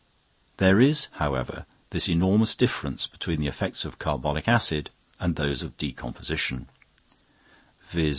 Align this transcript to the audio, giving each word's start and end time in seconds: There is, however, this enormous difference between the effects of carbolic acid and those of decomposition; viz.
There 0.57 0.81
is, 0.81 1.09
however, 1.19 1.67
this 1.91 2.09
enormous 2.09 2.55
difference 2.55 3.05
between 3.05 3.39
the 3.39 3.45
effects 3.45 3.85
of 3.85 3.99
carbolic 3.99 4.47
acid 4.47 4.89
and 5.19 5.35
those 5.35 5.61
of 5.61 5.77
decomposition; 5.77 6.69
viz. 7.83 8.09